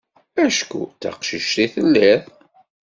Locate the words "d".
0.89-0.95